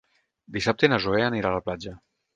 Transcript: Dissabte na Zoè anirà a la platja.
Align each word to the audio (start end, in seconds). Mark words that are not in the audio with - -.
Dissabte 0.55 0.89
na 0.93 0.99
Zoè 1.05 1.23
anirà 1.27 1.53
a 1.53 1.57
la 1.61 1.65
platja. 1.69 1.99